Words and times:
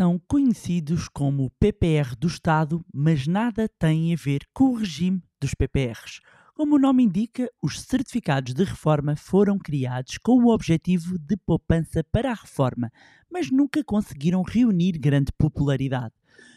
são 0.00 0.18
conhecidos 0.26 1.10
como 1.10 1.50
PPR 1.60 2.16
do 2.16 2.26
Estado, 2.26 2.82
mas 2.90 3.26
nada 3.26 3.68
tem 3.68 4.14
a 4.14 4.16
ver 4.16 4.46
com 4.50 4.70
o 4.70 4.74
regime 4.74 5.22
dos 5.38 5.52
PPRs. 5.52 6.22
Como 6.54 6.76
o 6.76 6.78
nome 6.78 7.02
indica, 7.02 7.46
os 7.62 7.82
certificados 7.82 8.54
de 8.54 8.64
reforma 8.64 9.14
foram 9.14 9.58
criados 9.58 10.16
com 10.16 10.42
o 10.42 10.54
objetivo 10.54 11.18
de 11.18 11.36
poupança 11.36 12.02
para 12.02 12.30
a 12.30 12.34
reforma, 12.34 12.90
mas 13.30 13.50
nunca 13.50 13.84
conseguiram 13.84 14.40
reunir 14.40 14.92
grande 14.92 15.32
popularidade. 15.36 16.14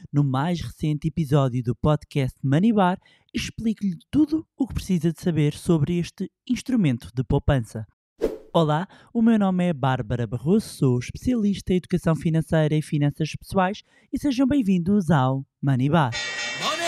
No 0.09 0.23
mais 0.23 0.61
recente 0.61 1.09
episódio 1.09 1.61
do 1.61 1.75
podcast 1.75 2.39
Money 2.41 2.71
Bar, 2.71 2.97
explico-lhe 3.33 3.97
tudo 4.09 4.47
o 4.55 4.65
que 4.65 4.75
precisa 4.75 5.11
de 5.11 5.19
saber 5.19 5.53
sobre 5.53 5.99
este 5.99 6.31
instrumento 6.47 7.09
de 7.13 7.25
poupança. 7.25 7.85
Olá, 8.55 8.87
o 9.11 9.19
meu 9.19 9.39
nome 9.39 9.67
é 9.67 9.73
Bárbara 9.73 10.27
Barroso, 10.27 10.67
sou 10.67 10.99
especialista 10.99 11.73
em 11.73 11.77
educação 11.77 12.15
financeira 12.15 12.75
e 12.75 12.83
finanças 12.83 13.35
pessoais 13.35 13.81
e 14.13 14.19
sejam 14.19 14.45
bem-vindos 14.45 15.09
ao 15.09 15.43
Money 15.59 15.89
Bar. 15.89 16.11
Money! 16.61 16.85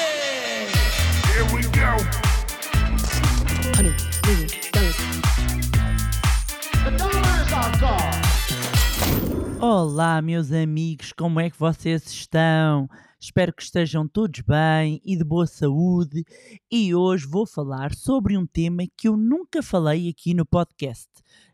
Here 1.34 1.56
we 1.56 1.64
go! 1.64 1.98
Honey, 3.80 3.96
Olá, 9.60 10.22
meus 10.22 10.52
amigos, 10.52 11.14
como 11.14 11.40
é 11.40 11.50
que 11.50 11.58
vocês 11.58 12.06
estão? 12.06 12.88
Espero 13.20 13.52
que 13.52 13.64
estejam 13.64 14.08
todos 14.08 14.42
bem 14.42 15.02
e 15.04 15.18
de 15.18 15.24
boa 15.24 15.48
saúde. 15.48 16.24
E 16.72 16.94
hoje 16.94 17.26
vou 17.26 17.48
falar 17.48 17.96
sobre 17.96 18.38
um 18.38 18.46
tema 18.46 18.84
que 18.96 19.08
eu 19.08 19.18
nunca 19.18 19.64
falei 19.64 20.08
aqui 20.08 20.36
no 20.36 20.46
podcast 20.46 21.10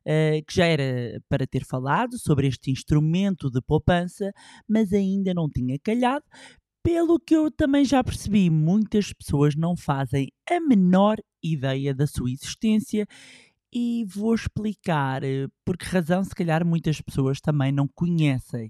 uh, 0.06 0.46
que 0.46 0.54
já 0.56 0.66
era 0.66 1.22
para 1.30 1.48
ter 1.48 1.66
falado 1.66 2.18
sobre 2.18 2.48
este 2.48 2.72
instrumento 2.72 3.50
de 3.50 3.62
poupança, 3.62 4.32
mas 4.68 4.94
ainda 4.94 5.34
não 5.34 5.50
tinha 5.50 5.78
calhado. 5.80 6.26
Pelo 6.84 7.20
que 7.20 7.36
eu 7.36 7.52
também 7.52 7.86
já 7.86 8.04
percebi, 8.04 8.50
muitas 8.50 9.14
pessoas 9.14 9.56
não 9.56 9.78
fazem 9.78 10.30
a 10.50 10.60
menor 10.60 11.18
ideia 11.44 11.94
da 11.94 12.08
sua 12.08 12.32
existência 12.32 13.06
e 13.74 14.04
vou 14.06 14.34
explicar 14.36 15.24
eh, 15.24 15.48
por 15.64 15.78
que 15.78 15.86
razão, 15.86 16.24
se 16.24 16.36
calhar, 16.36 16.66
muitas 16.66 17.00
pessoas 17.00 17.40
também 17.40 17.72
não 17.72 17.88
conhecem. 17.88 18.70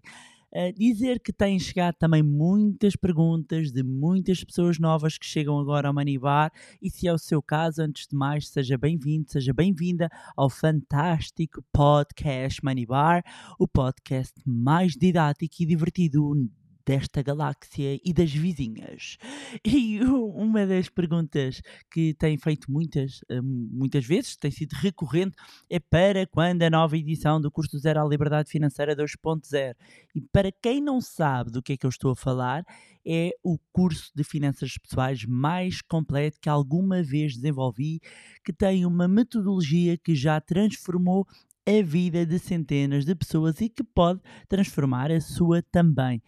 Dizer 0.75 1.21
que 1.21 1.31
têm 1.31 1.57
chegado 1.57 1.95
também 1.95 2.21
muitas 2.21 2.95
perguntas 2.95 3.71
de 3.71 3.83
muitas 3.83 4.43
pessoas 4.43 4.77
novas 4.77 5.17
que 5.17 5.25
chegam 5.25 5.57
agora 5.57 5.87
ao 5.87 5.93
Manibar 5.93 6.51
e 6.81 6.89
se 6.89 7.07
é 7.07 7.13
o 7.13 7.17
seu 7.17 7.41
caso, 7.41 7.81
antes 7.81 8.05
de 8.05 8.15
mais, 8.15 8.49
seja 8.49 8.77
bem-vindo, 8.77 9.31
seja 9.31 9.53
bem-vinda 9.53 10.09
ao 10.35 10.49
fantástico 10.49 11.63
podcast 11.71 12.63
Manibar, 12.65 13.23
o 13.57 13.65
podcast 13.65 14.33
mais 14.45 14.93
didático 14.93 15.55
e 15.61 15.65
divertido 15.65 16.49
desta 16.85 17.21
galáxia 17.21 17.99
e 18.03 18.13
das 18.13 18.31
vizinhas. 18.31 19.17
E 19.63 20.01
uma 20.01 20.65
das 20.65 20.89
perguntas 20.89 21.61
que 21.91 22.13
tem 22.13 22.37
feito 22.37 22.71
muitas, 22.71 23.21
eh, 23.29 23.41
muitas 23.41 24.05
vezes, 24.05 24.35
tem 24.35 24.49
sido 24.49 24.73
recorrente, 24.73 25.35
é 25.69 25.79
para 25.79 26.25
quando 26.25 26.63
a 26.63 26.69
nova 26.69 26.97
edição 26.97 27.39
do 27.39 27.51
curso 27.51 27.77
Zero 27.77 28.01
à 28.01 28.05
Liberdade 28.05 28.49
Financeira 28.49 28.95
2.0. 28.95 29.75
E 30.15 30.21
para 30.21 30.51
quem 30.51 30.81
não 30.81 30.99
sabe 30.99 31.51
do 31.51 31.61
que 31.61 31.73
é 31.73 31.77
que 31.77 31.85
eu 31.85 31.89
estou 31.89 32.11
a 32.11 32.15
falar, 32.15 32.63
é 33.05 33.31
o 33.43 33.57
curso 33.71 34.11
de 34.15 34.23
finanças 34.23 34.77
pessoais 34.77 35.25
mais 35.25 35.81
completo 35.81 36.39
que 36.39 36.49
alguma 36.49 37.01
vez 37.01 37.35
desenvolvi, 37.35 37.99
que 38.43 38.53
tem 38.53 38.85
uma 38.85 39.07
metodologia 39.07 39.97
que 39.97 40.15
já 40.15 40.39
transformou 40.39 41.25
a 41.65 41.83
vida 41.83 42.25
de 42.25 42.39
centenas 42.39 43.05
de 43.05 43.13
pessoas 43.15 43.61
e 43.61 43.69
que 43.69 43.83
pode 43.83 44.19
transformar 44.47 45.11
a 45.11 45.21
sua 45.21 45.61
também 45.61 46.21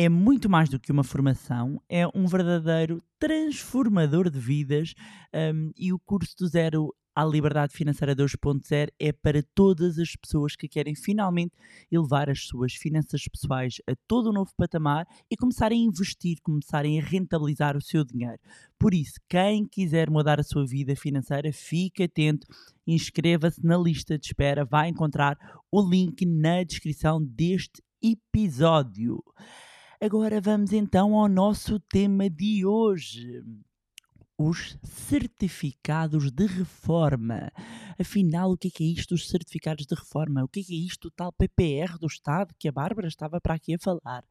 é 0.00 0.08
muito 0.08 0.48
mais 0.48 0.68
do 0.68 0.78
que 0.78 0.92
uma 0.92 1.02
formação, 1.02 1.82
é 1.88 2.06
um 2.14 2.24
verdadeiro 2.28 3.02
transformador 3.18 4.30
de 4.30 4.38
vidas 4.38 4.94
um, 5.34 5.72
e 5.76 5.92
o 5.92 5.98
curso 5.98 6.36
do 6.38 6.46
Zero 6.46 6.94
à 7.16 7.24
Liberdade 7.24 7.74
Financeira 7.74 8.14
2.0 8.14 8.90
é 8.96 9.12
para 9.12 9.42
todas 9.56 9.98
as 9.98 10.14
pessoas 10.14 10.54
que 10.54 10.68
querem 10.68 10.94
finalmente 10.94 11.56
elevar 11.90 12.30
as 12.30 12.46
suas 12.46 12.74
finanças 12.74 13.24
pessoais 13.24 13.78
a 13.90 13.94
todo 14.06 14.30
um 14.30 14.34
novo 14.34 14.52
patamar 14.56 15.04
e 15.28 15.36
começarem 15.36 15.82
a 15.82 15.86
investir, 15.88 16.38
começarem 16.44 17.00
a 17.00 17.02
rentabilizar 17.02 17.76
o 17.76 17.82
seu 17.82 18.04
dinheiro. 18.04 18.38
Por 18.78 18.94
isso, 18.94 19.14
quem 19.28 19.66
quiser 19.66 20.10
mudar 20.10 20.38
a 20.38 20.44
sua 20.44 20.64
vida 20.64 20.94
financeira, 20.94 21.52
fique 21.52 22.04
atento, 22.04 22.46
inscreva-se 22.86 23.66
na 23.66 23.76
lista 23.76 24.16
de 24.16 24.26
espera, 24.26 24.64
vai 24.64 24.90
encontrar 24.90 25.36
o 25.72 25.82
link 25.82 26.24
na 26.24 26.62
descrição 26.62 27.20
deste 27.20 27.82
episódio. 28.00 29.20
Agora 30.00 30.40
vamos 30.40 30.72
então 30.72 31.18
ao 31.18 31.28
nosso 31.28 31.80
tema 31.80 32.30
de 32.30 32.64
hoje. 32.64 33.42
Os 34.38 34.78
certificados 34.84 36.30
de 36.30 36.46
reforma. 36.46 37.50
Afinal, 37.98 38.52
o 38.52 38.56
que 38.56 38.68
é, 38.68 38.70
que 38.70 38.84
é 38.84 38.86
isto 38.86 39.12
dos 39.12 39.28
certificados 39.28 39.84
de 39.86 39.96
reforma? 39.96 40.44
O 40.44 40.48
que 40.48 40.60
é, 40.60 40.62
que 40.62 40.72
é 40.72 40.76
isto, 40.76 41.08
o 41.08 41.10
tal 41.10 41.32
PPR 41.32 41.98
do 41.98 42.06
Estado 42.06 42.54
que 42.56 42.68
a 42.68 42.72
Bárbara 42.72 43.08
estava 43.08 43.40
para 43.40 43.54
aqui 43.54 43.74
a 43.74 43.78
falar? 43.80 44.22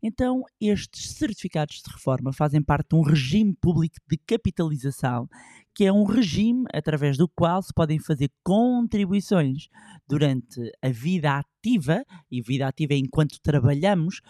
Então, 0.00 0.44
estes 0.60 1.10
certificados 1.10 1.82
de 1.82 1.92
reforma 1.92 2.32
fazem 2.32 2.62
parte 2.62 2.90
de 2.90 2.94
um 2.94 3.02
regime 3.02 3.52
público 3.60 3.96
de 4.08 4.18
capitalização, 4.18 5.28
que 5.74 5.84
é 5.84 5.92
um 5.92 6.04
regime 6.04 6.64
através 6.72 7.16
do 7.16 7.28
qual 7.28 7.60
se 7.60 7.74
podem 7.74 7.98
fazer 7.98 8.30
contribuições 8.44 9.66
durante 10.08 10.60
a 10.80 10.90
vida 10.90 11.36
ativa, 11.36 12.04
e 12.30 12.40
vida 12.40 12.68
ativa 12.68 12.94
é 12.94 12.98
enquanto 12.98 13.40
trabalhamos, 13.42 14.20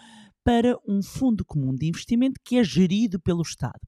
para 0.49 0.75
um 0.87 1.03
fundo 1.03 1.45
comum 1.45 1.75
de 1.75 1.85
investimento 1.85 2.41
que 2.43 2.57
é 2.57 2.63
gerido 2.63 3.19
pelo 3.19 3.43
Estado. 3.43 3.79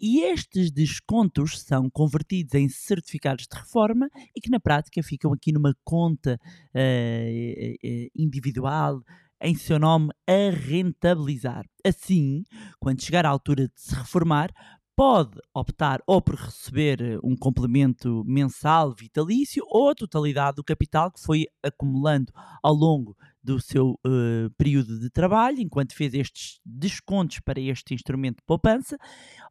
E 0.00 0.22
estes 0.22 0.72
descontos 0.72 1.60
são 1.60 1.88
convertidos 1.88 2.52
em 2.54 2.68
certificados 2.68 3.46
de 3.48 3.56
reforma 3.56 4.08
e 4.34 4.40
que 4.40 4.50
na 4.50 4.58
prática 4.58 5.00
ficam 5.04 5.32
aqui 5.32 5.52
numa 5.52 5.72
conta 5.84 6.36
uh, 6.74 8.10
individual 8.12 9.00
em 9.40 9.54
seu 9.54 9.78
nome 9.78 10.10
a 10.26 10.50
rentabilizar. 10.50 11.64
Assim, 11.86 12.42
quando 12.80 13.04
chegar 13.04 13.24
à 13.24 13.28
altura 13.28 13.68
de 13.68 13.80
se 13.80 13.94
reformar, 13.94 14.50
pode 14.96 15.38
optar 15.54 16.02
ou 16.08 16.20
por 16.20 16.34
receber 16.34 17.20
um 17.22 17.36
complemento 17.36 18.24
mensal 18.26 18.92
vitalício 18.92 19.62
ou 19.68 19.90
a 19.90 19.94
totalidade 19.94 20.56
do 20.56 20.64
capital 20.64 21.12
que 21.12 21.22
foi 21.22 21.46
acumulando 21.62 22.32
ao 22.64 22.74
longo 22.74 23.16
do 23.42 23.60
seu 23.60 23.92
uh, 24.06 24.50
período 24.56 24.98
de 24.98 25.10
trabalho, 25.10 25.60
enquanto 25.60 25.94
fez 25.94 26.14
estes 26.14 26.60
descontos 26.64 27.40
para 27.40 27.60
este 27.60 27.94
instrumento 27.94 28.36
de 28.36 28.44
poupança, 28.46 28.96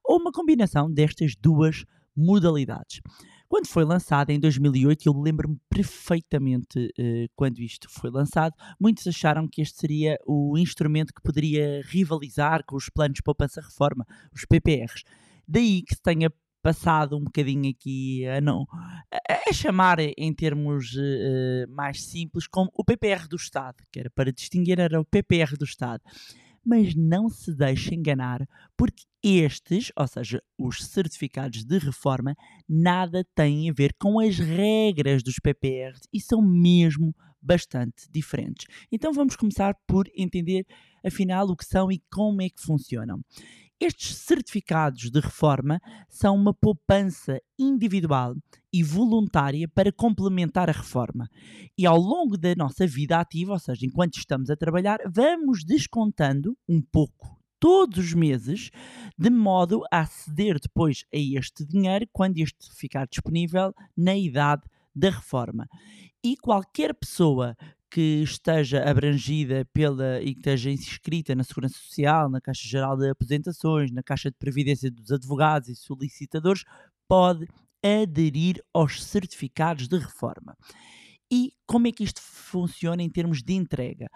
ou 0.04 0.20
uma 0.20 0.32
combinação 0.32 0.92
destas 0.92 1.34
duas 1.36 1.84
modalidades. 2.16 3.02
Quando 3.48 3.68
foi 3.68 3.84
lançado 3.84 4.30
em 4.30 4.40
2008, 4.40 5.08
eu 5.08 5.20
lembro-me 5.20 5.58
perfeitamente 5.70 6.78
uh, 6.78 7.28
quando 7.36 7.60
isto 7.60 7.90
foi 7.90 8.12
lançado, 8.12 8.54
muitos 8.80 9.08
acharam 9.08 9.48
que 9.48 9.62
este 9.62 9.80
seria 9.80 10.20
o 10.28 10.56
instrumento 10.56 11.12
que 11.12 11.22
poderia 11.22 11.82
rivalizar 11.84 12.64
com 12.64 12.76
os 12.76 12.90
planos 12.90 13.16
de 13.16 13.24
poupança-reforma, 13.24 14.06
os 14.32 14.46
PPRs. 14.46 15.04
Daí 15.48 15.82
que 15.82 15.96
se 15.96 16.02
tenha 16.02 16.32
passado 16.62 17.18
um 17.18 17.24
bocadinho 17.24 17.70
aqui 17.70 18.26
a 18.28 18.42
não 18.42 18.66
a, 19.12 19.50
a 19.50 19.54
chamar 19.54 20.00
em 20.00 20.34
termos 20.34 20.94
uh, 20.94 21.70
mais 21.70 22.04
simples 22.04 22.48
como 22.48 22.70
o 22.74 22.84
PPR 22.84 23.28
do 23.28 23.36
Estado, 23.36 23.84
que 23.92 24.00
era 24.00 24.10
para 24.10 24.32
distinguir 24.32 24.80
era 24.80 25.00
o 25.00 25.06
PPR 25.06 25.58
do 25.58 25.66
Estado. 25.66 26.04
Mas 26.66 26.94
não 26.94 27.30
se 27.30 27.56
deixe 27.56 27.96
enganar, 27.96 28.46
porque 28.76 29.04
estes, 29.24 29.92
ou 29.96 30.08
seja, 30.08 30.44
os 30.58 30.84
certificados 30.86 31.64
de 31.64 31.78
reforma, 31.78 32.36
nada 32.68 33.26
têm 33.34 33.70
a 33.70 33.74
ver 33.74 33.94
com 33.98 34.20
as 34.20 34.38
regras 34.38 35.24
dos 35.24 35.40
PPRs 35.40 36.02
e 36.14 36.20
são 36.20 36.42
mesmo 36.42 37.16
bastante 37.42 38.10
diferentes. 38.12 38.68
Então 38.92 39.14
vamos 39.14 39.36
começar 39.36 39.74
por 39.88 40.06
entender 40.16 40.66
afinal 41.04 41.48
o 41.48 41.56
que 41.56 41.66
são 41.66 41.92
e 41.92 42.02
como 42.12 42.42
é 42.42 42.50
que 42.50 42.62
funcionam. 42.62 43.22
Estes 43.82 44.18
certificados 44.18 45.10
de 45.10 45.22
reforma 45.22 45.80
são 46.10 46.36
uma 46.36 46.54
poupança 46.54 47.40
individual 47.58 48.36
e 48.74 48.84
voluntária 48.84 49.70
para 49.70 49.90
complementar 49.90 50.70
a 50.70 50.74
reforma. 50.74 51.30
E 51.78 51.86
ao 51.86 51.98
longo 51.98 52.38
da 52.38 52.54
nossa 52.56 52.86
vida 52.86 53.18
ativa, 53.18 53.54
ou 53.54 53.60
seja, 53.60 53.86
enquanto 53.86 54.18
estamos 54.18 54.50
a 54.50 54.58
trabalhar, 54.58 55.00
vamos 55.10 55.64
descontando 55.64 56.58
um 56.68 56.82
pouco 56.82 57.40
todos 57.58 58.00
os 58.00 58.14
meses, 58.14 58.70
de 59.18 59.30
modo 59.30 59.84
a 59.90 60.02
aceder 60.02 60.60
depois 60.60 61.06
a 61.14 61.18
este 61.18 61.66
dinheiro 61.66 62.06
quando 62.12 62.38
este 62.38 62.70
ficar 62.76 63.08
disponível 63.08 63.74
na 63.96 64.14
idade 64.14 64.64
da 64.94 65.10
reforma. 65.10 65.70
E 66.22 66.36
qualquer 66.36 66.94
pessoa 66.94 67.56
que 67.90 68.22
esteja 68.24 68.84
abrangida 68.90 69.66
pela 69.74 70.22
e 70.22 70.34
que 70.34 70.40
esteja 70.40 70.70
inscrita 70.70 71.34
na 71.36 71.44
Segurança 71.44 71.78
Social, 71.78 72.30
na 72.30 72.40
Caixa 72.40 72.68
Geral 72.68 72.98
de 72.98 73.10
Aposentações, 73.10 73.92
na 73.92 74.04
Caixa 74.04 74.30
de 74.30 74.38
Previdência 74.38 74.92
dos 74.92 75.12
Advogados 75.12 75.70
e 75.70 75.76
Solicitadores, 75.76 76.64
pode 77.08 77.48
aderir 77.84 78.62
aos 78.74 79.04
certificados 79.04 79.88
de 79.88 79.98
reforma. 79.98 80.56
E 81.32 81.54
como 81.66 81.88
é 81.88 81.92
que 81.92 82.04
isto 82.04 82.22
funciona 82.22 83.02
em 83.02 83.10
termos 83.10 83.42
de 83.42 83.54
entrega? 83.54 84.10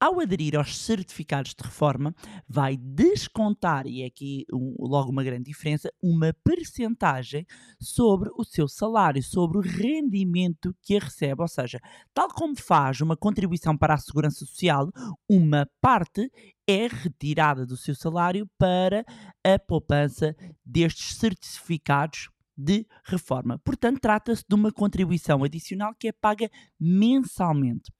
Ao 0.00 0.20
aderir 0.20 0.56
aos 0.56 0.76
certificados 0.76 1.54
de 1.54 1.64
reforma, 1.64 2.14
vai 2.48 2.76
descontar, 2.76 3.86
e 3.86 4.02
é 4.02 4.06
aqui 4.06 4.44
um, 4.52 4.74
logo 4.78 5.10
uma 5.10 5.24
grande 5.24 5.44
diferença, 5.44 5.90
uma 6.02 6.32
percentagem 6.44 7.44
sobre 7.80 8.30
o 8.36 8.44
seu 8.44 8.68
salário, 8.68 9.22
sobre 9.22 9.58
o 9.58 9.60
rendimento 9.60 10.74
que 10.82 10.98
recebe. 10.98 11.42
Ou 11.42 11.48
seja, 11.48 11.80
tal 12.14 12.28
como 12.28 12.54
faz 12.56 13.00
uma 13.00 13.16
contribuição 13.16 13.76
para 13.76 13.94
a 13.94 13.98
segurança 13.98 14.44
social, 14.44 14.88
uma 15.28 15.68
parte 15.80 16.30
é 16.66 16.86
retirada 16.86 17.66
do 17.66 17.76
seu 17.76 17.94
salário 17.94 18.48
para 18.58 19.04
a 19.44 19.58
poupança 19.58 20.36
destes 20.64 21.16
certificados 21.16 22.28
de 22.56 22.86
reforma. 23.04 23.58
Portanto, 23.64 24.00
trata-se 24.00 24.44
de 24.46 24.54
uma 24.54 24.72
contribuição 24.72 25.44
adicional 25.44 25.94
que 25.98 26.08
é 26.08 26.12
paga 26.12 26.50
mensalmente. 26.78 27.92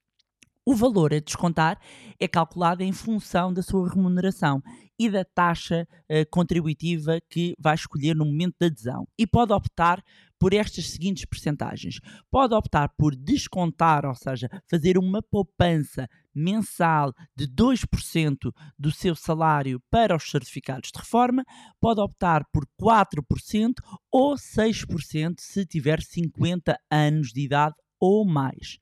O 0.69 0.75
valor 0.75 1.15
a 1.15 1.19
descontar 1.19 1.81
é 2.20 2.29
calculado 2.29 2.82
em 2.82 2.93
função 2.93 3.50
da 3.55 3.62
sua 3.62 3.88
remuneração 3.88 4.62
e 4.99 5.09
da 5.09 5.25
taxa 5.25 5.88
uh, 6.03 6.29
contributiva 6.31 7.19
que 7.31 7.55
vai 7.59 7.75
escolher 7.75 8.15
no 8.15 8.26
momento 8.26 8.56
da 8.61 8.67
adesão. 8.67 9.09
E 9.17 9.26
pode 9.26 9.50
optar 9.50 10.05
por 10.38 10.53
estas 10.53 10.91
seguintes 10.91 11.25
percentagens. 11.25 12.00
Pode 12.31 12.53
optar 12.53 12.91
por 12.99 13.17
descontar, 13.17 14.05
ou 14.05 14.15
seja, 14.15 14.47
fazer 14.70 14.99
uma 14.99 15.23
poupança 15.23 16.06
mensal 16.35 17.15
de 17.35 17.49
2% 17.49 18.53
do 18.79 18.93
seu 18.93 19.17
salário 19.17 19.81
para 19.91 20.15
os 20.15 20.31
certificados 20.31 20.93
de 20.93 20.99
reforma, 20.99 21.47
pode 21.81 22.03
optar 22.03 22.44
por 22.53 22.67
4% 22.79 23.73
ou 24.12 24.35
6% 24.35 25.37
se 25.38 25.65
tiver 25.65 26.03
50 26.03 26.79
anos 26.91 27.32
de 27.32 27.41
idade 27.41 27.75
ou 27.99 28.26
mais. 28.26 28.79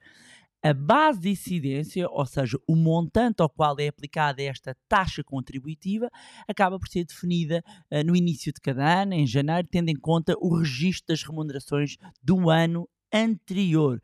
A 0.63 0.75
base 0.75 1.21
de 1.21 1.31
incidência, 1.31 2.09
ou 2.09 2.27
seja, 2.27 2.59
o 2.67 2.75
montante 2.75 3.41
ao 3.41 3.49
qual 3.49 3.79
é 3.79 3.89
aplicada 3.89 4.43
esta 4.43 4.77
taxa 4.89 5.23
contributiva, 5.23 6.11
acaba 6.49 6.79
por 6.79 6.89
ser 6.89 7.05
definida 7.05 7.63
uh, 7.91 8.05
no 8.05 8.17
início 8.17 8.53
de 8.53 8.61
cada 8.61 9.03
ano, 9.03 9.15
em 9.15 9.27
janeiro, 9.27 9.69
tendo 9.71 9.91
em 9.91 9.97
conta 9.97 10.35
o 10.39 10.59
registro 10.59 11.09
das 11.09 11.23
remunerações 11.23 11.97
do 12.23 12.51
ano 12.51 12.89
anterior. 13.13 14.01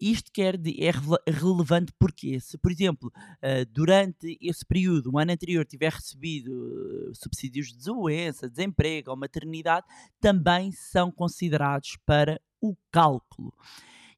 Isto 0.00 0.30
quer 0.32 0.56
de, 0.56 0.76
é 0.84 0.90
relevante 1.26 1.92
porque, 1.98 2.38
se, 2.38 2.58
por 2.58 2.70
exemplo, 2.70 3.10
uh, 3.16 3.64
durante 3.72 4.38
esse 4.40 4.64
período, 4.64 5.10
o 5.12 5.18
ano 5.18 5.32
anterior, 5.32 5.64
tiver 5.64 5.92
recebido 5.92 6.50
uh, 6.50 7.14
subsídios 7.14 7.68
de 7.68 7.84
doença, 7.84 8.48
desemprego 8.48 9.10
ou 9.10 9.16
maternidade, 9.16 9.86
também 10.20 10.70
são 10.70 11.10
considerados 11.10 11.96
para 12.04 12.40
o 12.60 12.76
cálculo. 12.92 13.52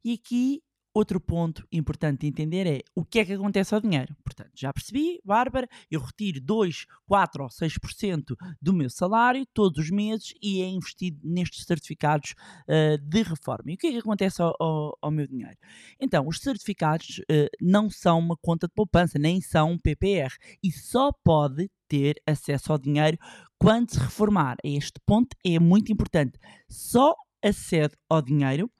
E 0.05 0.13
aqui 0.13 0.63
Outro 0.97 1.21
ponto 1.21 1.69
importante 1.71 2.21
de 2.21 2.27
entender 2.27 2.67
é 2.67 2.81
o 2.95 3.05
que 3.05 3.19
é 3.19 3.25
que 3.27 3.35
acontece 3.35 3.75
ao 3.75 3.83
dinheiro. 3.83 4.17
Portanto, 4.25 4.53
já 4.55 4.73
percebi, 4.73 5.21
Bárbara, 5.23 5.69
eu 5.91 6.01
retiro 6.01 6.41
2, 6.41 6.87
4 7.07 7.43
ou 7.43 7.51
6% 7.51 8.35
do 8.63 8.73
meu 8.73 8.89
salário 8.89 9.45
todos 9.53 9.85
os 9.85 9.91
meses 9.91 10.33
e 10.43 10.63
é 10.63 10.67
investido 10.67 11.21
nestes 11.23 11.67
certificados 11.67 12.35
uh, 12.63 12.97
de 12.97 13.23
reforma. 13.23 13.71
E 13.71 13.75
o 13.75 13.77
que 13.77 13.89
é 13.89 13.93
que 13.93 13.99
acontece 13.99 14.41
ao, 14.41 14.57
ao, 14.59 14.99
ao 15.03 15.11
meu 15.11 15.27
dinheiro? 15.27 15.59
Então, 16.01 16.27
os 16.27 16.39
certificados 16.39 17.19
uh, 17.31 17.47
não 17.61 17.91
são 17.91 18.19
uma 18.19 18.35
conta 18.35 18.67
de 18.67 18.73
poupança, 18.73 19.19
nem 19.19 19.39
são 19.43 19.73
um 19.73 19.79
PPR 19.79 20.35
e 20.65 20.73
só 20.73 21.13
pode 21.23 21.71
ter 21.87 22.15
acesso 22.27 22.73
ao 22.73 22.79
dinheiro 22.79 23.19
quando 23.59 23.91
se 23.91 23.99
reformar. 23.99 24.57
Este 24.65 24.99
ponto 25.05 25.37
é 25.45 25.59
muito 25.59 25.93
importante. 25.93 26.39
Só 26.71 27.15
acede 27.43 27.95
ao 28.09 28.23
dinheiro 28.23 28.71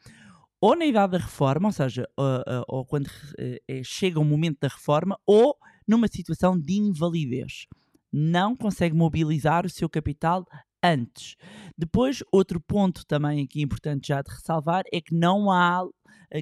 ou 0.61 0.77
na 0.77 0.87
idade 0.87 1.13
da 1.13 1.19
reforma, 1.19 1.69
ou 1.69 1.73
seja, 1.73 2.09
ou, 2.17 2.27
ou 2.69 2.87
quando 2.87 3.07
uh, 3.07 3.85
chega 3.85 4.21
o 4.21 4.25
momento 4.25 4.59
da 4.61 4.69
reforma, 4.69 5.19
ou 5.27 5.57
numa 5.87 6.09
situação 6.09 6.59
de 6.59 6.75
invalidez. 6.75 7.67
Não 8.13 8.57
consegue 8.57 8.95
mobilizar 8.95 9.67
o 9.67 9.71
seu 9.71 9.89
capital 9.89 10.47
antes. 10.83 11.37
Depois, 11.77 12.23
outro 12.33 12.61
ponto 12.61 13.05
também 13.07 13.45
aqui 13.45 13.61
importante 13.61 14.09
já 14.09 14.23
de 14.23 14.31
ressalvar 14.31 14.85
é 14.93 15.01
que 15.01 15.15
não 15.15 15.51
há 15.51 15.85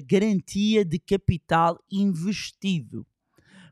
garantia 0.07 0.85
de 0.85 0.99
capital 0.99 1.77
investido. 1.91 3.05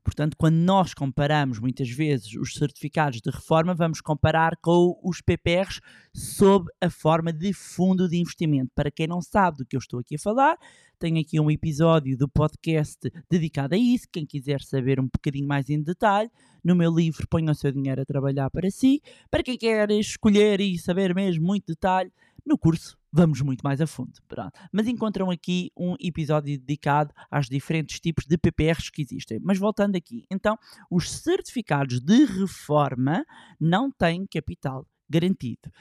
Portanto, 0.04 0.36
quando 0.38 0.56
nós 0.56 0.94
comparamos 0.94 1.60
muitas 1.60 1.90
vezes 1.90 2.36
os 2.36 2.54
certificados 2.54 3.22
de 3.22 3.30
reforma, 3.30 3.74
vamos 3.74 4.02
comparar 4.02 4.58
com 4.58 5.00
os 5.02 5.22
PPRs 5.22 5.80
sob 6.14 6.70
a 6.82 6.90
forma 6.90 7.32
de 7.32 7.54
fundo 7.54 8.10
de 8.10 8.18
investimento. 8.18 8.72
Para 8.76 8.92
quem 8.92 9.08
não 9.08 9.22
sabe 9.22 9.60
do 9.60 9.66
que 9.66 9.76
eu 9.76 9.80
estou 9.80 10.00
aqui 10.00 10.16
a 10.16 10.20
falar, 10.20 10.58
tenho 11.00 11.20
aqui 11.20 11.40
um 11.40 11.50
episódio 11.50 12.18
do 12.18 12.28
podcast 12.30 13.00
dedicado 13.30 13.76
a 13.76 13.78
isso. 13.78 14.08
Quem 14.12 14.26
quiser 14.26 14.62
saber 14.62 15.00
um 15.00 15.08
bocadinho 15.12 15.48
mais 15.48 15.70
em 15.70 15.82
detalhe, 15.82 16.30
no 16.64 16.76
meu 16.76 16.94
livro 16.94 17.28
Ponha 17.30 17.52
o 17.52 17.56
seu 17.56 17.72
dinheiro 17.72 18.02
a 18.02 18.06
trabalhar 18.06 18.50
para 18.50 18.70
si. 18.70 19.02
Para 19.30 19.44
quem 19.44 19.58
quer 19.58 19.90
escolher 19.92 20.62
e 20.62 20.78
saber 20.78 21.16
mesmo 21.16 21.46
muito 21.46 21.68
detalhe, 21.68 22.12
no 22.46 22.58
curso 22.58 22.98
vamos 23.14 23.40
muito 23.42 23.62
mais 23.62 23.80
a 23.80 23.86
fundo. 23.86 24.14
Pronto. 24.28 24.60
Mas 24.72 24.88
encontram 24.88 25.30
aqui 25.30 25.72
um 25.78 25.96
episódio 26.00 26.58
dedicado 26.58 27.14
aos 27.30 27.48
diferentes 27.48 28.00
tipos 28.00 28.26
de 28.26 28.38
PPRs 28.38 28.90
que 28.90 29.04
existem. 29.04 29.40
Mas 29.42 29.60
voltando 29.60 29.96
aqui, 29.96 30.26
então, 30.32 30.58
os 30.90 31.12
certificados 31.12 32.00
de 32.00 32.26
reforma 32.26 33.24
não 33.60 33.92
têm 33.92 34.26
capital 34.26 34.88
garantido. 35.08 35.72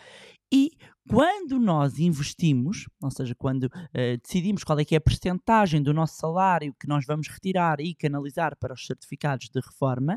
E 0.52 0.72
quando 1.08 1.58
nós 1.58 1.98
investimos, 1.98 2.86
ou 3.02 3.10
seja, 3.10 3.34
quando 3.34 3.64
uh, 3.64 4.18
decidimos 4.22 4.62
qual 4.62 4.78
é 4.78 4.84
que 4.84 4.94
é 4.94 4.98
a 4.98 5.00
percentagem 5.00 5.82
do 5.82 5.92
nosso 5.92 6.16
salário 6.16 6.74
que 6.78 6.86
nós 6.86 7.04
vamos 7.04 7.28
retirar 7.28 7.80
e 7.80 7.94
canalizar 7.94 8.56
para 8.56 8.72
os 8.72 8.86
certificados 8.86 9.48
de 9.48 9.60
reforma, 9.60 10.16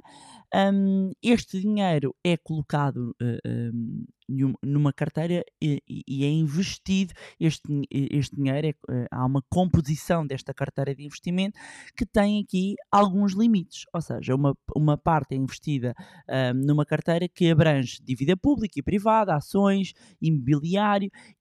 um, 0.54 1.12
este 1.24 1.60
dinheiro 1.60 2.16
é 2.24 2.38
colocado 2.38 3.16
uh, 3.22 3.76
um, 4.30 4.54
numa 4.64 4.94
carteira 4.94 5.44
e, 5.62 5.82
e, 5.88 6.24
é 6.24 6.30
investido. 6.30 7.14
Este, 7.40 7.64
este 7.92 8.36
dinheiro, 8.36 8.68
é, 8.68 8.72
uh, 8.72 9.08
há 9.12 9.26
uma 9.26 9.44
composição 9.50 10.26
desta 10.26 10.54
carteira 10.54 10.96
de 10.96 11.04
investimento 11.04 11.60
que 11.98 12.06
tem 12.06 12.44
aqui 12.44 12.76
alguns 12.92 13.34
limites, 13.34 13.86
ou 13.94 14.02
seja, 14.02 14.36
uma, 14.36 14.56
uma 14.76 14.98
parte 14.98 15.34
é 15.34 15.36
investida 15.36 15.96
numa 16.56 16.86
carteira 16.86 17.28
que 17.28 17.50
abrange 17.50 18.00
dívida 18.04 18.38
pública 18.38 18.80
e 18.80 18.84
privada, 18.84 19.36
ações, 19.36 19.94
imobiliário 20.22 20.75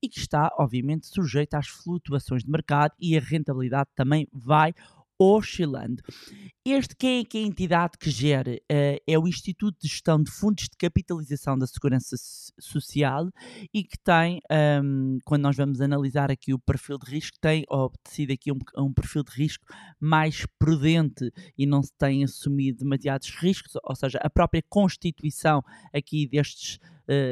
e 0.02 0.08
que 0.08 0.18
está, 0.18 0.50
obviamente, 0.58 1.06
sujeito 1.06 1.54
às 1.54 1.68
flutuações 1.68 2.42
de 2.42 2.50
mercado 2.50 2.92
e 3.00 3.16
a 3.16 3.20
rentabilidade 3.20 3.90
também 3.94 4.28
vai 4.32 4.72
oscilando. 5.18 6.02
Este 6.64 6.96
quem 6.96 7.20
é 7.20 7.24
que 7.24 7.38
é 7.38 7.42
a 7.42 7.46
entidade 7.46 7.92
que 7.98 8.10
gera? 8.10 8.52
Uh, 8.52 8.98
é 9.06 9.18
o 9.18 9.28
Instituto 9.28 9.76
de 9.80 9.88
Gestão 9.88 10.22
de 10.22 10.30
Fundos 10.30 10.64
de 10.64 10.76
Capitalização 10.76 11.56
da 11.56 11.66
Segurança 11.66 12.16
Social 12.58 13.30
e 13.72 13.84
que 13.84 13.98
tem, 13.98 14.40
um, 14.82 15.18
quando 15.24 15.42
nós 15.42 15.56
vamos 15.56 15.80
analisar 15.80 16.30
aqui 16.30 16.52
o 16.52 16.58
perfil 16.58 16.98
de 16.98 17.10
risco, 17.10 17.36
tem 17.40 17.64
obtecido 17.68 18.32
aqui 18.32 18.50
um, 18.50 18.58
um, 18.76 18.92
perfil 18.92 19.22
de 19.22 19.32
risco 19.32 19.64
mais 20.00 20.46
prudente 20.58 21.30
e 21.56 21.66
não 21.66 21.82
se 21.82 21.92
tem 21.98 22.24
assumido 22.24 22.78
demasiados 22.78 23.30
riscos, 23.30 23.72
ou 23.84 23.94
seja, 23.94 24.18
a 24.22 24.30
própria 24.30 24.62
constituição 24.68 25.62
aqui 25.92 26.26
destes, 26.26 26.78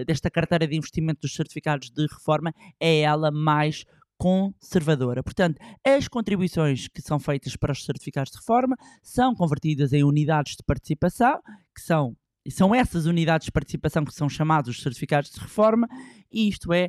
desta 0.07 0.31
carteira 0.31 0.67
de 0.67 0.77
investimento 0.77 1.23
dos 1.23 1.35
certificados 1.35 1.91
de 1.91 2.07
reforma 2.07 2.53
é 2.79 3.01
ela 3.01 3.31
mais 3.31 3.85
conservadora. 4.19 5.23
Portanto, 5.23 5.59
as 5.85 6.07
contribuições 6.07 6.87
que 6.87 7.03
são 7.03 7.19
feitas 7.19 7.57
para 7.57 7.73
os 7.73 7.85
certificados 7.85 8.31
de 8.31 8.39
reforma 8.39 8.77
são 9.03 9.35
convertidas 9.35 9.93
em 9.93 10.05
unidades 10.05 10.55
de 10.55 10.63
participação, 10.65 11.41
que 11.75 11.81
são 11.81 12.17
e 12.45 12.51
são 12.51 12.75
essas 12.75 13.07
unidades 13.07 13.47
de 13.47 13.53
participação 13.53 14.05
que 14.05 14.13
são 14.13 14.29
chamados 14.29 14.77
os 14.77 14.83
certificados 14.83 15.31
de 15.31 15.39
reforma, 15.39 15.87
e 16.31 16.49
isto 16.49 16.73
é, 16.73 16.89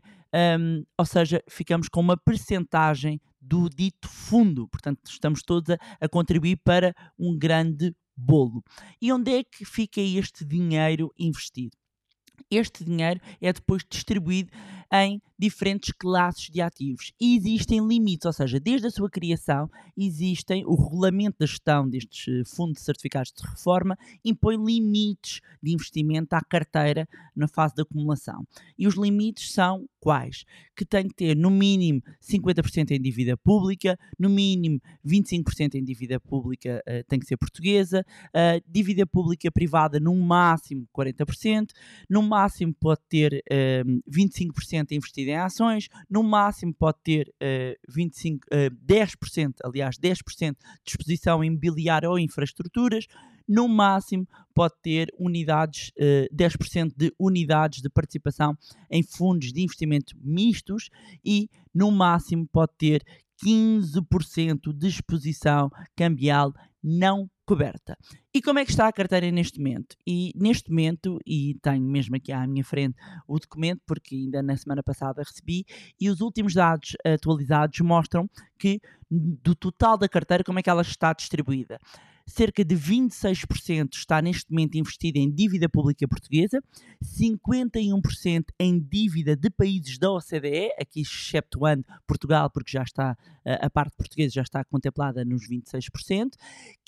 um, 0.59 0.83
ou 0.97 1.05
seja, 1.05 1.43
ficamos 1.47 1.87
com 1.87 1.99
uma 1.99 2.17
percentagem 2.17 3.21
do 3.39 3.69
dito 3.69 4.07
fundo, 4.07 4.67
portanto, 4.67 4.99
estamos 5.05 5.43
todos 5.43 5.69
a, 5.69 5.77
a 6.01 6.09
contribuir 6.09 6.57
para 6.63 6.93
um 7.19 7.37
grande 7.37 7.95
bolo. 8.15 8.63
E 9.01 9.11
onde 9.11 9.31
é 9.31 9.43
que 9.43 9.65
fica 9.65 10.01
este 10.01 10.43
dinheiro 10.45 11.11
investido? 11.17 11.77
Este 12.49 12.83
dinheiro 12.83 13.19
é 13.41 13.51
depois 13.51 13.83
distribuído 13.89 14.51
em 14.93 15.19
diferentes 15.39 15.91
classes 15.91 16.49
de 16.51 16.61
ativos 16.61 17.11
e 17.19 17.35
existem 17.35 17.85
limites, 17.85 18.25
ou 18.25 18.31
seja, 18.31 18.59
desde 18.59 18.87
a 18.87 18.91
sua 18.91 19.09
criação 19.09 19.69
existem 19.97 20.63
o 20.65 20.75
regulamento 20.75 21.37
da 21.39 21.47
gestão 21.47 21.89
destes 21.89 22.27
eh, 22.27 22.43
fundos 22.45 22.75
de 22.75 22.85
certificados 22.85 23.33
de 23.35 23.43
reforma 23.43 23.97
impõe 24.23 24.55
limites 24.55 25.41
de 25.61 25.73
investimento 25.73 26.35
à 26.35 26.41
carteira 26.41 27.09
na 27.35 27.47
fase 27.47 27.73
de 27.73 27.81
acumulação. 27.81 28.45
E 28.77 28.87
os 28.87 28.95
limites 28.95 29.51
são 29.51 29.89
quais? 29.99 30.45
Que 30.75 30.85
tem 30.85 31.07
que 31.07 31.15
ter 31.15 31.35
no 31.35 31.49
mínimo 31.49 32.01
50% 32.21 32.91
em 32.91 33.01
dívida 33.01 33.35
pública, 33.35 33.97
no 34.17 34.29
mínimo 34.29 34.79
25% 35.05 35.75
em 35.75 35.83
dívida 35.83 36.19
pública 36.19 36.81
uh, 36.87 37.03
tem 37.07 37.19
que 37.19 37.25
ser 37.25 37.37
portuguesa, 37.37 38.05
uh, 38.27 38.63
dívida 38.69 39.05
pública 39.05 39.51
privada 39.51 39.99
no 39.99 40.15
máximo 40.15 40.87
40%, 40.95 41.69
no 42.09 42.21
máximo 42.21 42.73
pode 42.79 43.01
ter 43.09 43.43
uh, 43.51 44.01
25% 44.09 44.82
20% 44.82 44.82
investido 44.91 45.29
em 45.29 45.37
ações, 45.37 45.87
no 46.09 46.23
máximo 46.23 46.73
pode 46.73 46.97
ter 47.03 47.33
uh, 47.41 47.93
25, 47.93 48.45
uh, 48.47 48.75
10%, 48.85 49.53
aliás, 49.63 49.97
10% 49.97 50.55
de 50.83 50.91
exposição 50.91 51.43
imobiliária 51.43 52.09
ou 52.09 52.17
infraestruturas, 52.19 53.05
no 53.47 53.67
máximo 53.67 54.27
pode 54.53 54.73
ter 54.81 55.13
unidades, 55.19 55.89
uh, 55.89 56.25
eh, 56.25 56.29
10% 56.33 56.93
de 56.95 57.13
unidades 57.19 57.81
de 57.81 57.89
participação 57.89 58.57
em 58.89 59.03
fundos 59.03 59.51
de 59.51 59.61
investimento 59.61 60.15
mistos 60.21 60.89
e 61.25 61.49
no 61.73 61.91
máximo 61.91 62.47
pode 62.47 62.71
ter 62.77 63.03
15% 63.43 64.71
de 64.73 64.87
exposição 64.87 65.69
cambial 65.95 66.53
não 66.81 67.29
coberta. 67.45 67.97
E 68.33 68.41
como 68.41 68.59
é 68.59 68.65
que 68.65 68.71
está 68.71 68.87
a 68.87 68.93
carteira 68.93 69.29
neste 69.31 69.59
momento? 69.59 69.95
E 70.07 70.31
neste 70.35 70.69
momento, 70.69 71.19
e 71.25 71.55
tenho 71.61 71.83
mesmo 71.83 72.15
aqui 72.15 72.31
à 72.31 72.45
minha 72.47 72.63
frente 72.63 72.95
o 73.27 73.39
documento, 73.39 73.81
porque 73.85 74.15
ainda 74.15 74.41
na 74.41 74.55
semana 74.55 74.81
passada 74.81 75.21
recebi, 75.21 75.65
e 75.99 76.09
os 76.09 76.21
últimos 76.21 76.53
dados 76.53 76.95
atualizados 77.05 77.79
mostram 77.81 78.29
que 78.57 78.79
do 79.09 79.53
total 79.55 79.97
da 79.97 80.09
carteira, 80.09 80.43
como 80.43 80.59
é 80.59 80.63
que 80.63 80.69
ela 80.69 80.81
está 80.81 81.13
distribuída 81.13 81.79
cerca 82.25 82.63
de 82.63 82.75
26% 82.75 83.93
está 83.93 84.21
neste 84.21 84.51
momento 84.51 84.77
investido 84.77 85.19
em 85.19 85.31
dívida 85.31 85.67
pública 85.67 86.07
portuguesa, 86.07 86.61
51% 87.03 88.45
em 88.59 88.79
dívida 88.79 89.35
de 89.35 89.49
países 89.49 89.97
da 89.97 90.11
OCDE, 90.11 90.71
aqui 90.79 91.01
exceptuando 91.01 91.83
Portugal, 92.07 92.49
porque 92.49 92.71
já 92.71 92.83
está 92.83 93.17
a 93.45 93.69
parte 93.69 93.95
portuguesa 93.97 94.33
já 94.35 94.41
está 94.41 94.63
contemplada 94.63 95.25
nos 95.25 95.47
26%, 95.49 96.31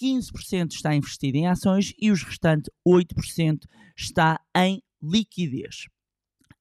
15% 0.02 0.72
está 0.72 0.96
investido 0.96 1.38
em 1.38 1.48
ações 1.48 1.94
e 2.00 2.12
os 2.12 2.24
restantes 2.24 2.70
8% 2.88 3.60
está 3.98 4.40
em 4.56 4.82
liquidez. 5.02 5.88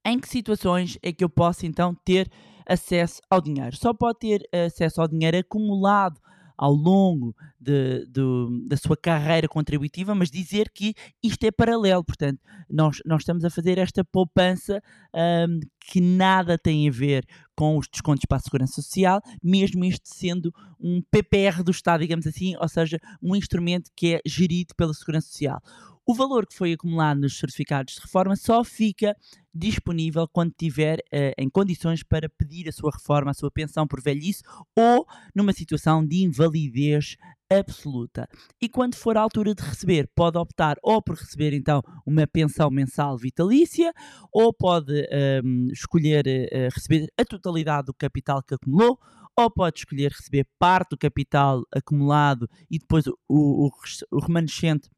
Em 0.05 0.19
que 0.19 0.29
situações 0.29 0.99
é 1.01 1.11
que 1.11 1.23
eu 1.23 1.29
posso 1.29 1.65
então 1.65 1.95
ter 2.05 2.29
acesso 2.67 3.21
ao 3.29 3.41
dinheiro? 3.41 3.75
Só 3.75 3.93
pode 3.93 4.19
ter 4.19 4.47
acesso 4.51 5.01
ao 5.01 5.07
dinheiro 5.07 5.37
acumulado 5.37 6.19
ao 6.57 6.71
longo 6.71 7.35
de, 7.59 8.05
de, 8.07 8.67
da 8.67 8.77
sua 8.77 8.95
carreira 8.95 9.47
contributiva, 9.47 10.15
mas 10.15 10.31
dizer 10.31 10.69
que 10.73 10.93
isto 11.23 11.43
é 11.43 11.51
paralelo. 11.51 12.03
Portanto, 12.03 12.39
nós, 12.69 12.99
nós 13.05 13.21
estamos 13.21 13.43
a 13.43 13.49
fazer 13.49 13.77
esta 13.77 14.03
poupança 14.03 14.81
um, 15.13 15.59
que 15.79 16.01
nada 16.01 16.57
tem 16.57 16.87
a 16.87 16.91
ver 16.91 17.25
com 17.55 17.77
os 17.77 17.87
descontos 17.87 18.25
para 18.27 18.37
a 18.37 18.41
Segurança 18.41 18.81
Social, 18.81 19.21
mesmo 19.41 19.85
este 19.85 20.09
sendo 20.09 20.53
um 20.79 21.01
PPR 21.09 21.63
do 21.63 21.71
Estado, 21.71 22.01
digamos 22.01 22.27
assim, 22.27 22.55
ou 22.57 22.67
seja, 22.67 22.99
um 23.21 23.35
instrumento 23.35 23.89
que 23.95 24.15
é 24.15 24.21
gerido 24.25 24.73
pela 24.75 24.93
Segurança 24.93 25.27
Social. 25.27 25.61
O 26.07 26.13
valor 26.13 26.45
que 26.45 26.53
foi 26.53 26.73
acumulado 26.73 27.21
nos 27.21 27.35
certificados 27.35 27.95
de 27.95 28.01
reforma 28.01 28.35
só 28.35 28.63
fica 28.63 29.17
disponível 29.51 30.27
quando 30.27 30.53
tiver 30.55 30.99
uh, 30.99 31.33
em 31.35 31.49
condições 31.49 32.03
para 32.03 32.29
pedir 32.29 32.69
a 32.69 32.71
sua 32.71 32.91
reforma, 32.91 33.31
a 33.31 33.33
sua 33.33 33.49
pensão 33.49 33.87
por 33.87 33.99
velhice 33.99 34.43
ou 34.77 35.07
numa 35.33 35.51
situação 35.51 36.05
de 36.05 36.17
invalidez 36.17 37.15
absoluta. 37.49 38.27
E 38.61 38.69
quando 38.69 38.93
for 38.93 39.17
a 39.17 39.21
altura 39.21 39.55
de 39.55 39.63
receber, 39.63 40.07
pode 40.15 40.37
optar 40.37 40.77
ou 40.83 41.01
por 41.01 41.15
receber 41.15 41.53
então 41.53 41.81
uma 42.05 42.27
pensão 42.27 42.69
mensal 42.69 43.17
vitalícia, 43.17 43.91
ou 44.31 44.53
pode 44.53 44.93
um, 44.93 45.05
ehm, 45.09 45.67
escolher 45.71 46.25
uh, 46.27 46.69
receber 46.71 47.07
a 47.17 47.25
totalidade 47.25 47.87
do 47.87 47.93
capital 47.95 48.43
que 48.43 48.53
acumulou, 48.53 48.99
ou 49.35 49.49
pode 49.49 49.79
escolher 49.79 50.11
receber 50.11 50.47
parte 50.59 50.91
do 50.91 50.97
capital 50.97 51.63
acumulado 51.73 52.47
e 52.69 52.77
depois 52.79 53.05
o, 53.07 53.17
o, 53.27 53.69
o 54.11 54.19
remanescente 54.19 54.89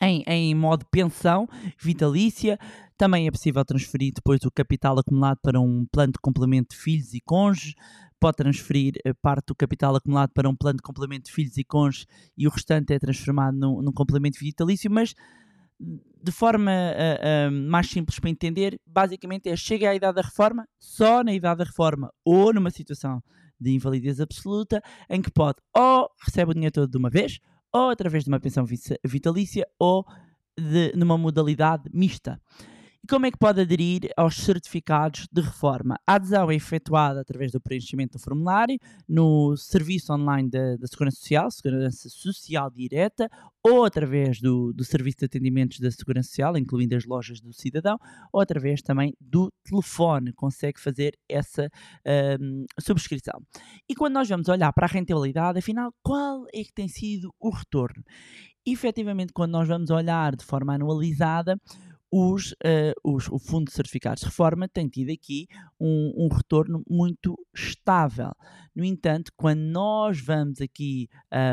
em, 0.00 0.22
em 0.26 0.54
modo 0.54 0.84
pensão 0.90 1.48
vitalícia. 1.78 2.58
Também 2.96 3.26
é 3.26 3.30
possível 3.30 3.64
transferir 3.64 4.12
depois 4.14 4.40
o 4.44 4.50
capital 4.50 4.98
acumulado 4.98 5.38
para 5.42 5.60
um 5.60 5.86
plano 5.90 6.12
de 6.12 6.18
complemento 6.20 6.74
de 6.74 6.80
filhos 6.80 7.14
e 7.14 7.20
cônjuges. 7.20 7.74
Pode 8.20 8.36
transferir 8.36 8.94
eh, 9.04 9.14
parte 9.14 9.46
do 9.46 9.54
capital 9.54 9.96
acumulado 9.96 10.30
para 10.34 10.48
um 10.48 10.54
plano 10.54 10.76
de 10.76 10.82
complemento 10.82 11.30
de 11.30 11.32
filhos 11.32 11.56
e 11.56 11.64
cônjuges 11.64 12.06
e 12.36 12.46
o 12.46 12.50
restante 12.50 12.92
é 12.92 12.98
transformado 12.98 13.56
num, 13.56 13.80
num 13.80 13.92
complemento 13.92 14.38
vitalício, 14.38 14.90
mas 14.90 15.14
de 16.22 16.30
forma 16.30 16.70
uh, 16.70 17.48
uh, 17.48 17.70
mais 17.70 17.88
simples 17.88 18.18
para 18.18 18.28
entender, 18.28 18.78
basicamente 18.86 19.48
é 19.48 19.56
chega 19.56 19.88
à 19.88 19.94
idade 19.94 20.16
da 20.16 20.22
reforma, 20.22 20.68
só 20.78 21.24
na 21.24 21.32
idade 21.32 21.58
da 21.58 21.64
reforma 21.64 22.12
ou 22.22 22.52
numa 22.52 22.70
situação 22.70 23.22
de 23.58 23.70
invalidez 23.70 24.20
absoluta, 24.20 24.82
em 25.08 25.22
que 25.22 25.30
pode 25.30 25.58
ou 25.74 26.10
recebe 26.22 26.50
o 26.50 26.54
dinheiro 26.54 26.72
todo 26.72 26.90
de 26.90 26.98
uma 26.98 27.08
vez, 27.08 27.38
ou 27.72 27.90
através 27.90 28.24
de 28.24 28.30
uma 28.30 28.40
pensão 28.40 28.64
vitalícia 29.04 29.66
ou 29.78 30.04
de, 30.56 30.92
numa 30.96 31.16
modalidade 31.16 31.84
mista. 31.92 32.40
E 33.02 33.06
como 33.06 33.24
é 33.24 33.30
que 33.30 33.38
pode 33.38 33.62
aderir 33.62 34.10
aos 34.14 34.36
certificados 34.36 35.26
de 35.32 35.40
reforma? 35.40 35.96
A 36.06 36.16
adesão 36.16 36.50
é 36.50 36.54
efetuada 36.54 37.22
através 37.22 37.50
do 37.50 37.60
preenchimento 37.60 38.18
do 38.18 38.22
formulário 38.22 38.76
no 39.08 39.56
serviço 39.56 40.12
online 40.12 40.50
da, 40.50 40.86
Segurança 40.86 41.16
Social, 41.16 41.50
Segurança 41.50 42.08
Social 42.10 42.70
Direta, 42.70 43.26
ou 43.64 43.86
através 43.86 44.38
do, 44.40 44.72
do 44.74 44.84
Serviço 44.84 45.18
de 45.20 45.24
Atendimentos 45.24 45.80
da 45.80 45.90
Segurança 45.90 46.28
Social, 46.28 46.58
incluindo 46.58 46.94
as 46.94 47.06
lojas 47.06 47.40
do 47.40 47.54
cidadão, 47.54 47.96
ou 48.30 48.40
através 48.40 48.82
também 48.82 49.14
do 49.18 49.50
telefone, 49.64 50.34
consegue 50.34 50.78
fazer 50.78 51.14
essa 51.26 51.70
um, 52.38 52.66
subscrição. 52.78 53.40
E 53.88 53.94
quando 53.94 54.14
nós 54.14 54.28
vamos 54.28 54.48
olhar 54.48 54.72
para 54.74 54.86
a 54.86 54.90
rentabilidade, 54.90 55.58
afinal, 55.58 55.90
qual 56.02 56.44
é 56.52 56.62
que 56.62 56.72
tem 56.74 56.86
sido 56.88 57.32
o 57.40 57.48
retorno? 57.48 58.02
efetivamente, 58.66 59.32
quando 59.32 59.52
nós 59.52 59.66
vamos 59.66 59.90
olhar 59.90 60.36
de 60.36 60.44
forma 60.44 60.74
anualizada, 60.74 61.58
os, 62.10 62.52
uh, 62.52 62.92
os, 63.04 63.28
o 63.28 63.38
Fundo 63.38 63.66
de 63.66 63.72
Certificados 63.72 64.20
de 64.20 64.26
Reforma 64.26 64.68
tem 64.68 64.88
tido 64.88 65.12
aqui 65.12 65.46
um, 65.78 66.12
um, 66.16 66.28
retorno 66.28 66.82
muito 66.88 67.38
estável. 67.54 68.32
No 68.74 68.84
entanto, 68.84 69.32
quando 69.36 69.60
nós 69.60 70.20
vamos 70.20 70.60
aqui 70.60 71.08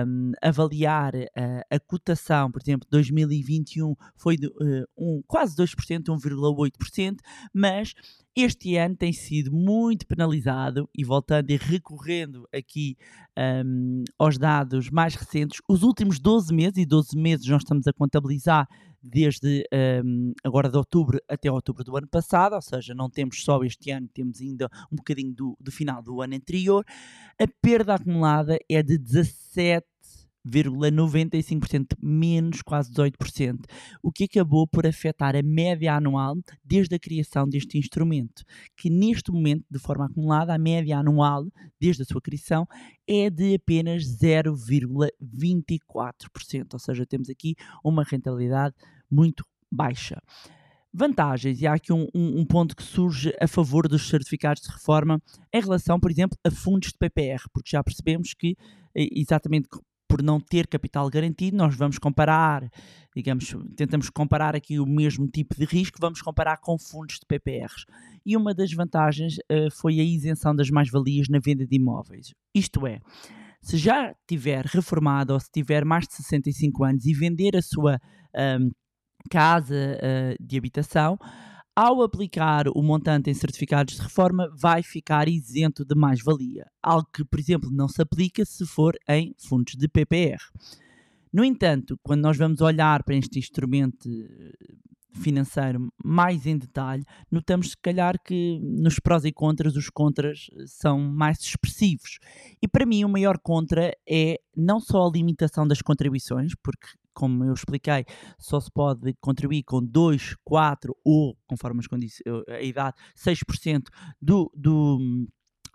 um, 0.07 0.31
avaliar 0.41 1.13
uh, 1.15 1.61
a 1.69 1.79
cotação, 1.79 2.51
por 2.51 2.61
exemplo, 2.61 2.87
2021 2.89 3.95
foi 4.15 4.37
de 4.37 4.47
uh, 4.47 4.85
um, 4.97 5.21
quase 5.27 5.55
2%, 5.55 6.03
1,8%, 6.05 7.17
mas 7.53 7.93
este 8.39 8.77
ano 8.77 8.95
tem 8.95 9.11
sido 9.11 9.51
muito 9.51 10.05
penalizado 10.05 10.87
e 10.95 11.03
voltando 11.03 11.49
e 11.49 11.57
recorrendo 11.57 12.47
aqui 12.53 12.95
um, 13.65 14.03
aos 14.15 14.37
dados 14.37 14.91
mais 14.91 15.15
recentes, 15.15 15.59
os 15.67 15.81
últimos 15.81 16.19
12 16.19 16.53
meses, 16.53 16.77
e 16.77 16.85
12 16.85 17.17
meses 17.17 17.47
nós 17.47 17.63
estamos 17.63 17.87
a 17.87 17.93
contabilizar 17.93 18.67
desde 19.01 19.63
um, 20.05 20.33
agora 20.43 20.69
de 20.69 20.77
outubro 20.77 21.19
até 21.27 21.51
outubro 21.51 21.83
do 21.83 21.97
ano 21.97 22.07
passado, 22.07 22.53
ou 22.53 22.61
seja, 22.61 22.93
não 22.93 23.09
temos 23.09 23.43
só 23.43 23.63
este 23.63 23.89
ano, 23.89 24.07
temos 24.13 24.39
ainda 24.39 24.69
um 24.91 24.97
bocadinho 24.97 25.33
do, 25.33 25.57
do 25.59 25.71
final 25.71 26.03
do 26.03 26.21
ano 26.21 26.35
anterior, 26.35 26.85
a 27.41 27.45
perda 27.59 27.95
acumulada 27.95 28.55
é 28.69 28.83
de 28.83 28.99
17 28.99 29.87
0,95% 30.47 31.95
menos 32.01 32.61
quase 32.61 32.91
18%, 32.91 33.59
o 34.01 34.11
que 34.11 34.25
acabou 34.25 34.67
por 34.67 34.87
afetar 34.87 35.35
a 35.35 35.41
média 35.41 35.93
anual 35.93 36.37
desde 36.63 36.95
a 36.95 36.99
criação 36.99 37.47
deste 37.47 37.77
instrumento, 37.77 38.43
que 38.75 38.89
neste 38.89 39.31
momento, 39.31 39.63
de 39.69 39.79
forma 39.79 40.05
acumulada, 40.05 40.53
a 40.53 40.57
média 40.57 40.97
anual 40.97 41.45
desde 41.79 42.01
a 42.03 42.05
sua 42.05 42.21
criação 42.21 42.67
é 43.07 43.29
de 43.29 43.55
apenas 43.55 44.03
0,24%, 44.03 46.73
ou 46.73 46.79
seja, 46.79 47.05
temos 47.05 47.29
aqui 47.29 47.55
uma 47.83 48.03
rentabilidade 48.03 48.75
muito 49.09 49.45
baixa. 49.71 50.21
Vantagens, 50.93 51.61
e 51.61 51.67
há 51.67 51.73
aqui 51.73 51.93
um, 51.93 52.07
um, 52.15 52.39
um, 52.39 52.45
ponto 52.45 52.75
que 52.75 52.81
surge 52.81 53.31
a 53.39 53.47
favor 53.47 53.87
dos 53.87 54.09
certificados 54.09 54.63
de 54.63 54.69
reforma 54.69 55.21
em 55.53 55.61
relação, 55.61 55.99
por 55.99 56.09
exemplo, 56.09 56.35
a 56.43 56.49
fundos 56.49 56.89
de 56.89 56.97
PPR, 56.97 57.43
porque 57.53 57.69
já 57.69 57.83
percebemos 57.83 58.33
que, 58.33 58.57
exatamente 58.95 59.67
por 60.17 60.23
não 60.23 60.39
ter 60.39 60.65
capital 60.65 61.07
garantido, 61.11 61.55
nós 61.55 61.75
vamos 61.75 61.99
comparar, 61.99 62.67
digamos, 63.15 63.55
tentamos 63.75 64.09
comparar 64.09 64.55
aqui 64.55 64.79
o 64.79 64.85
mesmo 64.85 65.27
tipo 65.27 65.55
de 65.55 65.63
risco, 65.63 65.99
vamos 66.01 66.23
comparar 66.23 66.57
com 66.57 66.75
fundos 66.79 67.19
de 67.19 67.25
PPRs. 67.27 67.85
E 68.25 68.35
uma 68.35 68.51
das 68.51 68.73
vantagens 68.73 69.35
uh, 69.37 69.69
foi 69.71 69.99
a 69.99 70.03
isenção 70.03 70.55
das 70.55 70.71
mais-valias 70.71 71.27
na 71.29 71.37
venda 71.37 71.67
de 71.67 71.75
imóveis. 71.75 72.33
Isto 72.55 72.87
é, 72.87 72.99
se 73.61 73.77
já 73.77 74.11
tiver 74.27 74.65
reformado 74.65 75.33
ou 75.33 75.39
se 75.39 75.51
tiver 75.51 75.85
mais 75.85 76.07
de 76.07 76.15
65 76.15 76.83
anos 76.83 77.05
e 77.05 77.13
vender 77.13 77.55
a 77.55 77.61
sua 77.61 77.99
um, 78.59 78.71
casa 79.29 79.75
uh, 79.75 80.43
de 80.43 80.57
habitação, 80.57 81.19
ao 81.79 82.01
aplicar 82.01 82.67
o 82.69 82.81
montante 82.81 83.29
em 83.29 83.35
certificados 83.35 83.97
de 83.97 84.01
reforma, 84.01 84.51
vai 84.59 84.81
ficar 84.81 85.27
isento 85.27 85.85
de 85.85 85.93
mais-valia, 85.93 86.65
algo 86.81 87.07
que, 87.13 87.23
por 87.23 87.39
exemplo, 87.39 87.69
não 87.71 87.87
se 87.87 88.01
aplica 88.01 88.43
se 88.43 88.65
for 88.65 88.97
em 89.07 89.35
fundos 89.37 89.75
de 89.75 89.87
PPR. 89.87 90.41
No 91.31 91.45
entanto, 91.45 91.95
quando 92.01 92.23
nós 92.23 92.35
vamos 92.35 92.61
olhar 92.61 93.03
para 93.03 93.15
este 93.15 93.37
instrumento 93.37 94.09
financeiro 95.13 95.87
mais 96.03 96.47
em 96.47 96.57
detalhe, 96.57 97.03
notamos 97.29 97.69
se 97.69 97.77
calhar 97.77 98.15
que 98.25 98.59
nos 98.59 98.97
prós 98.97 99.23
e 99.23 99.31
contras 99.31 99.75
os 99.75 99.87
contras 99.87 100.49
são 100.65 100.99
mais 100.99 101.37
expressivos. 101.41 102.17
E 102.59 102.67
para 102.67 102.87
mim 102.87 103.03
o 103.05 103.09
maior 103.09 103.37
contra 103.37 103.95
é 104.09 104.39
não 104.55 104.79
só 104.79 105.07
a 105.07 105.11
limitação 105.11 105.67
das 105.67 105.83
contribuições, 105.83 106.53
porque 106.55 106.87
como 107.17 107.43
eu 107.43 107.53
expliquei, 107.53 108.05
só 108.37 108.59
se 108.59 108.69
pode 108.71 109.15
contribuir 109.19 109.63
com 109.63 109.83
2, 109.83 110.35
4 110.43 110.95
ou, 111.03 111.35
conforme 111.47 111.81
a 112.47 112.61
idade, 112.61 112.95
6% 113.15 113.85
do, 114.21 114.51
do, 114.55 115.27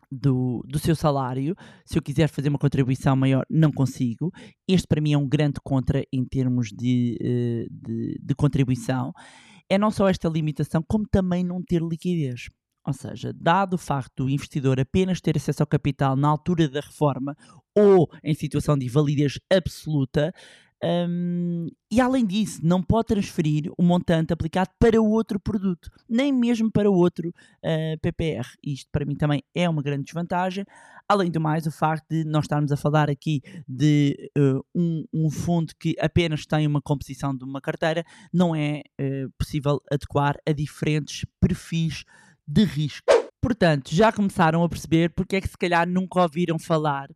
do, 0.09 0.63
do 0.65 0.79
seu 0.79 0.95
salário. 0.95 1.57
Se 1.85 1.99
eu 1.99 2.03
quiser 2.03 2.29
fazer 2.29 2.49
uma 2.49 2.61
contribuição 2.61 3.17
maior, 3.17 3.45
não 3.51 3.73
consigo. 3.73 4.31
Este 4.69 4.87
para 4.87 5.01
mim 5.01 5.15
é 5.15 5.19
um 5.19 5.29
grande 5.29 5.59
contra 5.65 6.05
em 6.13 6.25
termos 6.25 6.69
de, 6.69 7.19
eh, 7.21 7.67
de, 7.69 8.21
de 8.23 8.35
contribuição. 8.37 9.13
É 9.69 9.77
não 9.77 9.91
só 9.91 10.09
esta 10.09 10.29
limitação, 10.29 10.81
como 10.87 11.09
também 11.11 11.43
não 11.43 11.61
ter 11.61 11.83
liquidez. 11.83 12.47
Ou 12.87 12.93
seja, 12.93 13.33
dado 13.35 13.75
o 13.75 13.79
facto 13.79 14.25
do 14.25 14.31
investidor 14.31 14.79
apenas 14.79 15.21
ter 15.21 15.37
acesso 15.37 15.63
ao 15.65 15.67
capital 15.67 16.15
na 16.15 16.29
altura 16.29 16.69
da 16.69 16.81
reforma 16.81 17.37
ou 17.77 18.09
em 18.23 18.35
situação 18.35 18.77
de 18.77 18.89
validez 18.89 19.39
absoluta, 19.51 20.33
um, 20.85 21.69
e 21.91 22.01
além 22.01 22.27
disso, 22.27 22.61
não 22.63 22.83
pode 22.83 23.09
transferir 23.09 23.71
o 23.79 23.83
montante 23.83 24.33
aplicado 24.33 24.71
para 24.79 25.01
outro 25.01 25.39
produto, 25.39 25.89
nem 26.09 26.33
mesmo 26.33 26.71
para 26.73 26.91
outro 26.91 27.29
uh, 27.29 27.99
PPR. 28.01 28.47
Isto 28.63 28.91
para 28.91 29.05
mim 29.05 29.15
também 29.15 29.45
é 29.55 29.69
uma 29.69 29.83
grande 29.83 30.05
desvantagem. 30.05 30.65
Além 31.09 31.31
do 31.31 31.41
mais, 31.41 31.67
o 31.67 31.71
facto 31.71 32.07
de 32.11 32.25
nós 32.25 32.45
estarmos 32.45 32.73
a 32.73 32.77
falar 32.77 33.09
aqui 33.09 33.43
de 33.69 34.31
uh, 34.37 34.65
um, 34.75 35.05
um, 35.13 35.31
fundo 35.31 35.73
que 35.79 35.95
apenas 36.01 36.47
tem 36.47 36.67
uma 36.67 36.83
composição 36.83 37.37
de 37.37 37.45
uma 37.45 37.61
carteira, 37.61 38.05
não 38.33 38.55
é 38.55 38.83
uh, 39.01 39.31
possível 39.39 39.81
adequar 39.91 40.37
a 40.47 40.53
diferentes 40.53 41.25
perfis 41.41 42.05
de 42.47 42.65
risco. 42.65 43.13
Portanto, 43.41 43.95
já 43.95 44.13
começaram 44.13 44.65
a 44.65 44.69
perceber 44.69 45.11
porque 45.11 45.37
é 45.37 45.41
que 45.41 45.49
se 45.49 45.59
calhar 45.59 45.87
nunca 45.89 46.23
ouviram 46.23 46.59
falar 46.59 47.09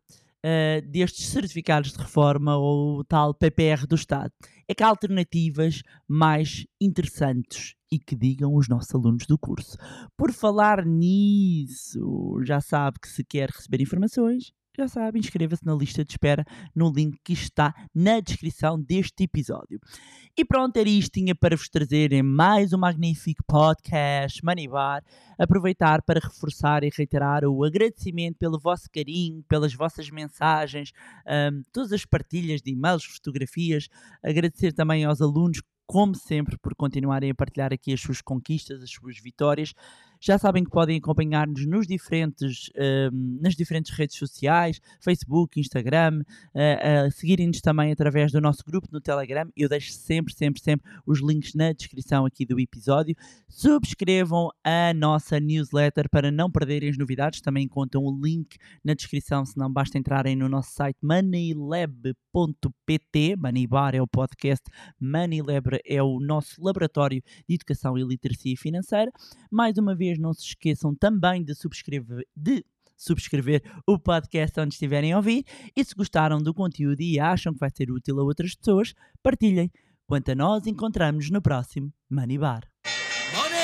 uh, 0.45 0.81
destes 0.87 1.27
certificados 1.27 1.91
de 1.91 1.99
reforma 1.99 2.57
ou 2.57 2.99
o 2.99 3.03
tal 3.03 3.33
PPR 3.33 3.85
do 3.87 3.95
Estado. 3.95 4.31
É 4.67 4.73
que 4.73 4.83
há 4.83 4.87
alternativas 4.87 5.81
mais 6.07 6.65
interessantes 6.79 7.75
e 7.91 7.97
que 7.97 8.15
digam 8.15 8.55
os 8.55 8.67
nossos 8.67 8.93
alunos 8.93 9.25
do 9.25 9.37
curso. 9.37 9.77
Por 10.17 10.33
falar 10.33 10.85
nisso, 10.85 12.39
já 12.43 12.59
sabe 12.59 12.99
que 12.99 13.07
se 13.07 13.23
quer 13.23 13.49
receber 13.49 13.81
informações, 13.81 14.51
já 14.77 14.87
sabe, 14.87 15.17
inscreva-se 15.17 15.65
na 15.65 15.73
lista 15.73 16.05
de 16.05 16.11
espera 16.11 16.45
no 16.75 16.91
link 16.91 17.17
que 17.23 17.33
está 17.33 17.73
na 17.93 18.19
descrição 18.19 18.79
deste 18.79 19.23
episódio. 19.23 19.79
E 20.37 20.45
pronto, 20.45 20.77
era 20.77 20.87
isto 20.87 21.13
tinha 21.13 21.33
para 21.33 21.55
vos 21.55 21.67
trazer 21.67 22.21
mais 22.21 22.73
um 22.73 22.77
magnífico 22.77 23.43
podcast 23.47 24.45
Money 24.45 24.67
Bar. 24.67 25.03
Aproveitar 25.39 26.03
para 26.03 26.19
reforçar 26.19 26.83
e 26.83 26.91
reiterar 26.95 27.43
o 27.43 27.63
agradecimento 27.63 28.37
pelo 28.37 28.59
vosso 28.59 28.87
carinho, 28.93 29.43
pelas 29.49 29.73
vossas 29.73 30.11
mensagens, 30.11 30.91
um, 31.25 31.63
todas 31.73 31.91
as 31.91 32.05
partilhas 32.05 32.61
de 32.61 32.71
e-mails, 32.71 33.03
fotografias. 33.03 33.87
Agradecer 34.23 34.73
também 34.73 35.05
aos 35.05 35.21
alunos 35.21 35.59
como 35.87 36.13
sempre, 36.13 36.57
por 36.57 36.75
continuarem 36.75 37.31
a 37.31 37.35
partilhar 37.35 37.71
aqui 37.73 37.93
as 37.93 38.01
suas 38.01 38.21
conquistas, 38.21 38.83
as 38.83 38.91
suas 38.91 39.17
vitórias. 39.17 39.73
Já 40.19 40.37
sabem 40.37 40.63
que 40.63 40.69
podem 40.69 40.97
acompanhar-nos 40.97 41.65
nos 41.65 41.87
diferentes, 41.87 42.69
uh, 42.69 43.11
nas 43.41 43.55
diferentes 43.55 43.91
redes 43.91 44.17
sociais, 44.17 44.79
Facebook, 44.99 45.59
Instagram, 45.59 46.21
uh, 46.53 47.07
uh, 47.07 47.11
seguirem-nos 47.11 47.61
também 47.61 47.91
através 47.91 48.31
do 48.31 48.41
nosso 48.41 48.63
grupo 48.65 48.87
no 48.91 49.01
Telegram. 49.01 49.49
Eu 49.55 49.69
deixo 49.69 49.91
sempre, 49.91 50.33
sempre, 50.33 50.61
sempre 50.61 50.89
os 51.05 51.21
links 51.21 51.53
na 51.53 51.71
descrição 51.71 52.25
aqui 52.25 52.45
do 52.45 52.59
episódio. 52.59 53.15
Subscrevam 53.47 54.49
a 54.63 54.93
nossa 54.93 55.39
newsletter 55.39 56.09
para 56.09 56.31
não 56.31 56.51
perderem 56.51 56.89
as 56.89 56.97
novidades. 56.97 57.41
Também 57.41 57.65
encontram 57.65 58.03
o 58.03 58.21
link 58.21 58.57
na 58.83 58.93
descrição, 58.93 59.45
se 59.45 59.57
não 59.57 59.71
basta 59.71 59.97
entrarem 59.97 60.35
no 60.35 60.49
nosso 60.49 60.71
site 60.71 60.97
moneylab.pt. 61.01 62.17
Moneybar 63.37 63.95
é 63.95 64.01
o 64.01 64.07
podcast, 64.07 64.63
Moneylab 64.99 65.79
é 65.85 66.01
o 66.01 66.19
nosso 66.19 66.63
laboratório 66.63 67.21
de 67.47 67.55
educação 67.55 67.97
e 67.97 68.03
literacia 68.03 68.55
financeira. 68.57 69.11
Mais 69.51 69.77
uma 69.77 69.95
vez, 69.95 70.06
não 70.15 70.33
se 70.33 70.43
esqueçam 70.43 70.95
também 70.95 71.43
de 71.43 71.55
subscrever, 71.55 72.23
de 72.35 72.63
subscrever 72.95 73.61
o 73.85 73.99
podcast 73.99 74.59
onde 74.59 74.75
estiverem 74.75 75.13
a 75.13 75.17
ouvir. 75.17 75.43
E 75.75 75.83
se 75.83 75.93
gostaram 75.95 76.41
do 76.41 76.53
conteúdo 76.53 77.01
e 77.01 77.19
acham 77.19 77.53
que 77.53 77.59
vai 77.59 77.69
ser 77.69 77.91
útil 77.91 78.19
a 78.19 78.23
outras 78.23 78.55
pessoas, 78.55 78.93
partilhem. 79.21 79.71
Quanto 80.05 80.31
a 80.31 80.35
nós, 80.35 80.65
encontramos 80.65 81.29
no 81.29 81.41
próximo 81.41 81.91
Money 82.09 82.37
Bar. 82.37 82.61
Money! 83.35 83.57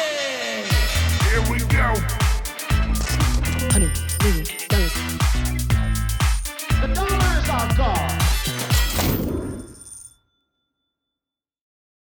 Here 1.29 1.39
we 1.49 1.59
go. 1.59 1.93
Honey. 3.73 4.12